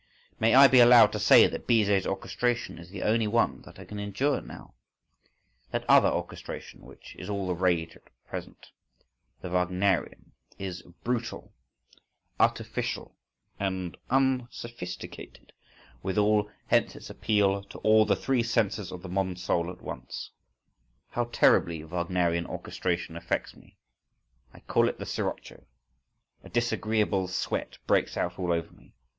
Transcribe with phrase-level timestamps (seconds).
[0.39, 3.85] —May I be allowed to say that Bizet's orchestration is the only one that I
[3.85, 4.73] can endure now?
[5.69, 11.53] That other orchestration which is all the rage at present—the Wagnerian—is brutal,
[12.39, 13.15] artificial
[13.59, 15.53] and "unsophisticated"
[16.01, 20.31] withal, hence its appeal to all the three senses of the modern soul at once.
[21.11, 23.77] How terribly Wagnerian orchestration affects me!
[24.51, 25.67] I call it the Sirocco.
[26.43, 28.95] A disagreeable sweat breaks out all over me.